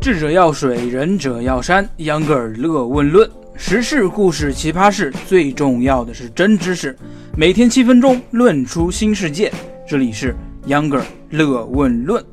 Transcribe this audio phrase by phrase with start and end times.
[0.00, 1.86] 智者要水，仁者要山。
[1.98, 6.96] 秧歌尔乐问论时事、故事、奇葩事，最重要的是真知识。
[7.36, 9.52] 每天七分钟，论出新世界。
[9.86, 10.34] 这里是
[10.68, 12.24] 秧歌尔乐问论。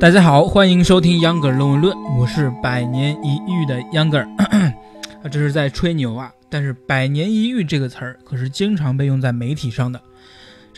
[0.00, 4.26] 大家好，欢迎收听秧歌尔乐问论，我是百年一遇的秧歌尔。
[5.30, 6.32] 这是在吹牛啊！
[6.48, 10.00] 但是“百年一遇”这个词儿可是经常被用在媒体上的。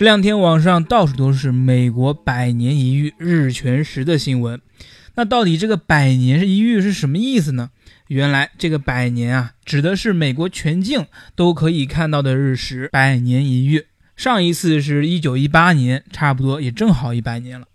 [0.01, 4.59] 这两天网上到处都是美国百年一遇日全食的新闻。
[5.17, 7.69] 那到底这个百年一遇是什么意思呢？
[8.09, 11.05] 原来这个百年啊，指的是美国全境
[11.37, 13.89] 都可以看到的日食百年一遇。
[14.17, 17.67] 上一次是一九一八年，差不多也正好一百年了。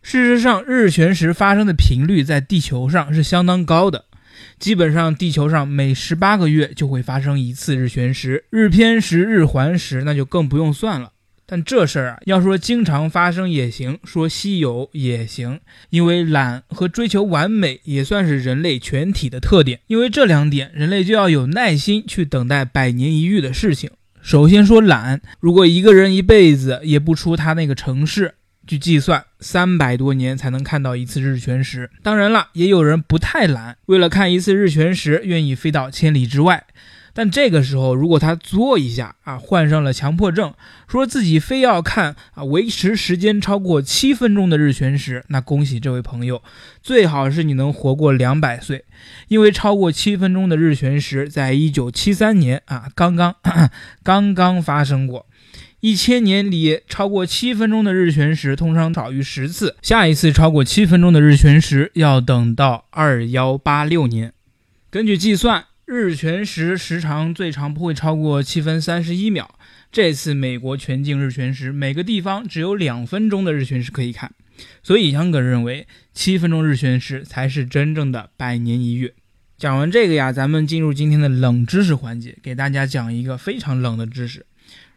[0.00, 4.06] 事实上，日全食发生的频率在地球上是相当高的，
[4.58, 11.10] 基本上地球上每十八个月就会发生一次日全食，日偏食、日环食那就更不用算了。
[11.46, 19.80] 但这事儿啊，要说经常发生也行，说稀有也行，因为懒和追求完美也算是人类全体的特点。
[19.86, 23.90] 因为这两点，人类就要有耐心去等待百年一遇的事情。
[24.22, 31.90] 首先说懒，如果一个人一辈子也不出他那个城市，据计算，三百多年才能看到一次日全食。
[32.02, 36.64] 当然了，也有人不太懒，为了看一次日全食，愿意飞到千里之外。
[37.14, 40.52] 但这个时候，如果他作一下啊，患上了强迫症，
[40.88, 46.42] 说自己非要看啊，维持时间超过七分钟的日全食，那恭喜这位朋友，
[46.82, 48.84] 最好是你能活过两百岁，
[49.28, 53.36] 因为超过七分钟的日全食，在一九七三年啊，刚刚
[54.02, 55.26] 刚刚发生过，
[55.78, 64.32] 一千年里超过七分钟的日全食通常少于十次，下一次超过七分钟的日全食要等到二幺八六年，
[64.90, 65.66] 根据计算。
[65.86, 69.58] 日全食时长最长不会超过七分三十一秒。
[69.92, 74.32] 这次美国全境日全食，每个地方只有两分钟的日全食可以看，
[74.82, 79.12] 所以杨哥认为七分钟日全食才是真正的百年一遇。
[79.58, 84.46] 讲完这个呀，咱们进入今天的冷知识环节，给大家讲一个非常冷的知识。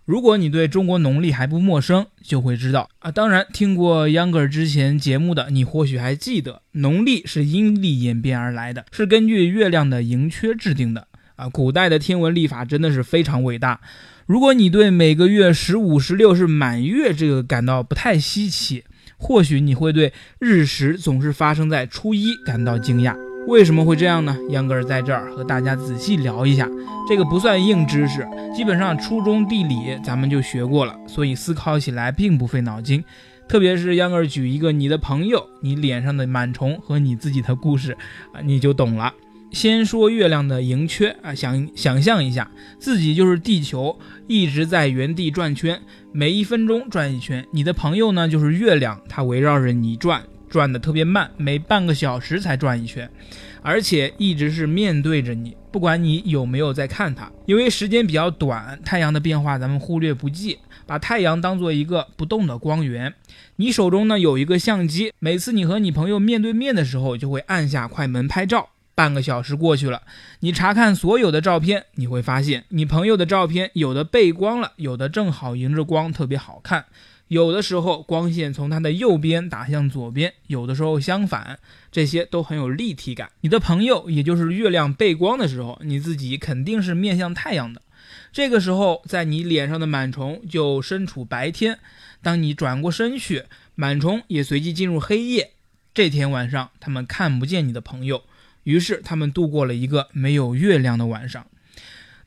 [0.08, 3.12] 如果你对中国农历还不陌生，就会知道啊。
[3.12, 11.50] 当然，听过秧歌之前节目的你，或许还记得，农历是阴历演变而来的，是根据月亮的盈缺制定的啊。
[11.50, 13.82] 古代的天文历法真的是非常伟大。
[14.26, 18.86] 如果你对每个月十五、十六是满月这个感到不太稀奇，
[19.18, 23.27] 或许你会对日食总是发生在初一感到惊讶。
[23.48, 24.38] 为什么会这样呢？
[24.50, 26.70] 秧歌儿在这儿和大家仔细聊一下。
[27.08, 33.02] 这个不算硬知识，基本上初中地理咱们就学过了，所以思考起来并不费脑筋。
[33.48, 37.94] 特别是秧歌儿举一个你的朋友，你脸上的螨虫和你自己的故事
[38.34, 39.14] 啊，你就懂了。
[39.54, 43.98] 先说月亮的盈缺啊，想想象一下，自己就是地球，
[44.28, 45.80] 一直在原地转圈，
[46.12, 47.46] 每一分钟转一圈。
[47.52, 50.22] 你的朋友呢，就是月亮，它围绕着你转。
[50.50, 53.10] 转的特别慢，每半个小时才转一圈，
[53.62, 57.32] 而且一直是面对着你，不管你有没有在看它。
[57.46, 63.14] 因为时间比较短，太阳的变化咱们忽略不计，把太阳当做一个不动的光源。
[63.58, 68.70] 你手中呢有一个相机，每次你和你朋友面对面的时候，就会按下快门拍照。
[68.96, 70.02] 半个小时过去了，
[70.40, 76.86] 你查看所有的照片，你会发现你朋友的照片有的背光了，有的正好迎着光，特别好看。
[77.28, 81.60] 有的时候光线从它的右边打向左边，有的时候相反，
[81.92, 83.30] 这些都很有立体感。
[83.42, 87.82] 你的朋友，也就是月亮背光的时候，你自己肯定是面向太阳的。
[88.32, 91.80] 这个时候，在你脸上的螨虫就身处白天。
[92.22, 93.44] 当你转过身去，
[93.78, 95.52] 螨虫也随即进入黑夜。
[95.94, 98.24] 这天晚上，他们看不见你的朋友，
[98.64, 101.46] 于是他们度过了一个没有月亮的晚上。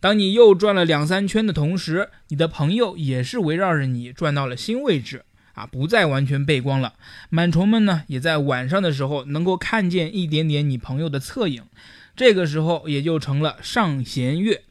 [0.00, 6.94] 当你又转了两三圈的同时，你的朋友也是围绕着你转到了新位置啊，不再完全背光了。
[7.31, 11.62] 螨虫们呢，也在晚上的时候能够看见一点点你朋友的侧影，
[12.16, 14.62] 这个时候也就成了上弦月。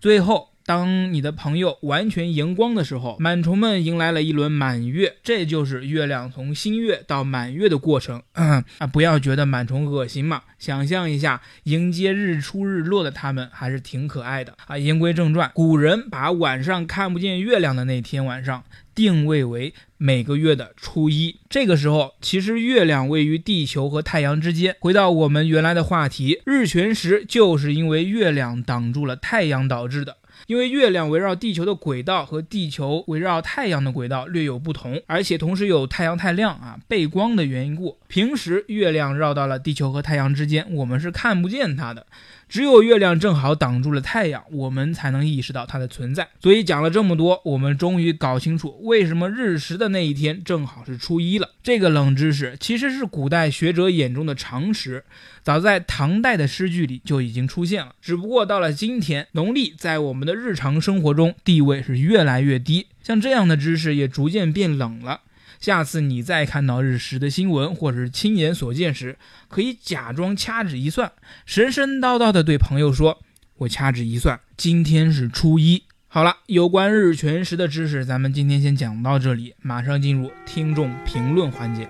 [0.00, 0.55] 最后。
[0.66, 8.64] 当你的朋友完全荧光的时候，螨虫们迎来了一轮满月，这就是月亮从新月到满月的过程啊！
[8.92, 14.76] 不要觉得螨虫恶心嘛，想象一下，迎接日出日落的他们还是挺可爱的啊！
[14.76, 24.74] 言归正传，古人把晚上看不见月亮的那天晚上定位为每个月的初一，这个时候其实月亮位于地球和太阳之间。
[24.80, 30.16] 回到我们原来的话题，日全食就是因为月亮挡住了太阳导致的。
[30.46, 42.06] 因为月亮围绕地球的轨道和地球围绕太阳的轨道略有不同，而且同时有太阳太亮啊背光的缘故，平时月亮绕到了地球和太阳之间，我们是看不见它的。
[42.48, 46.28] 只有月亮正好挡住了太阳，我们才能意识到它的存在。
[46.40, 51.50] 所以讲了这么多，我们终于搞清楚为什么日食的那一天正好是初一了。
[51.62, 55.04] 这个冷知识其实是古代学者眼中的常识，
[55.42, 57.94] 早在唐代的诗句里就已经出现了。
[58.00, 65.22] 只不过到了今天，农历在我们的日常生活中地位是越来越低，像这样的知识也逐渐变冷了。
[65.60, 69.18] 下次你再看到日食的新闻或者是亲眼所见时，
[69.48, 71.12] 可以假装掐指一算，
[71.44, 73.22] 神神叨叨地对朋友说
[73.58, 81.88] ：“我掐指一算，今天是初一。”好了，有关日全食的知识，咱们今天先讲到这里，马上进入听众评论环节。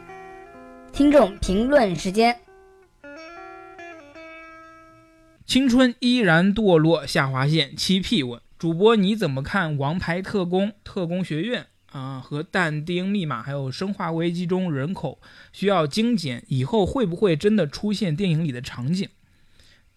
[0.93, 2.37] 听众评论时间：
[5.45, 11.63] 青春依然堕落下划线七 P 问主播你怎么看《王牌特工》《特工学院》？
[11.97, 15.19] 啊，和但丁密码还有生化危机中人口
[15.53, 19.09] 需要精简，以后会不会真的出现电影里的场景？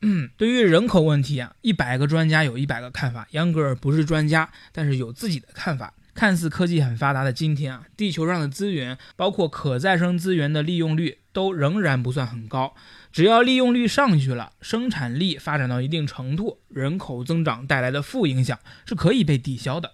[0.02, 3.28] 嗯，对于人口问题啊，一百个专家有一百个看法。
[3.32, 5.94] 杨格尔不是专家，但是有自己的看法。
[6.16, 12.74] 看似科技很发达的今天啊，地球上的资源，包括可再生资源的利用率都仍然不算很高。
[13.12, 19.94] 只要利用率上去了，生产力发展到一定程度，人口增长带来的负影响是可以被抵消的。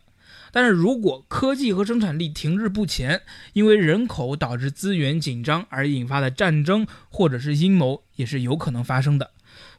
[0.55, 3.19] 但是如果科技和生产力停滞不前，
[3.51, 9.31] 因为人口导致资源紧张而引发的战争或者是阴谋，也是有可能发生的。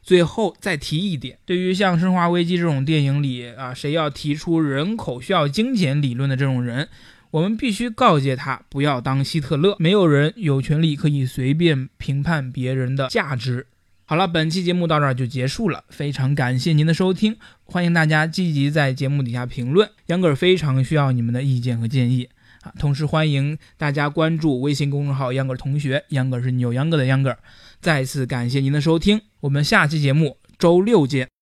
[0.03, 6.89] 最后再提一点，对于像《生化危机》这种电影里啊，谁要提出人口需要精简理论的这种人，
[7.31, 9.75] 我们必须告诫他不要当希特勒。
[9.79, 13.65] 没有人有权利可以随便评判别人的价值。
[14.09, 22.29] 好了，本期节目到这儿就结束了，非常感谢您的收听，欢迎大家积极在节目底下评论，杨哥非常需要你们的意见和建议
[22.61, 27.37] 啊，同时欢迎大家关注微信公众号“杨哥同学”，杨哥是扭秧歌的秧歌，
[27.81, 31.36] 再次感谢您的收听，我们下期节目周六见。